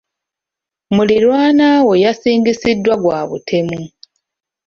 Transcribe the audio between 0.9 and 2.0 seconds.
Muliraanwa we